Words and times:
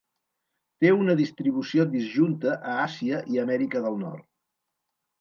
Té 0.83 0.93
una 1.01 1.15
distribució 1.19 1.87
disjunta 1.93 2.57
a 2.57 2.75
Àsia 2.89 3.23
i 3.37 3.41
Amèrica 3.47 3.87
del 3.89 4.05
Nord. 4.05 4.29